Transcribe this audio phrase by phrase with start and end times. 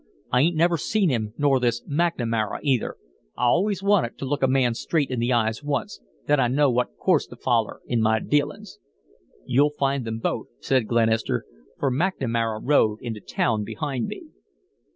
[0.31, 2.95] I 'ain't never seen him nor this McNamara, either.
[3.37, 6.71] I allus want to look a man straight in the eyes once, then I know
[6.71, 8.79] what course to foller in my dealings."
[9.45, 11.45] "You'll find them both," said Glenister,
[11.77, 14.23] "for McNamara rode into town behind me."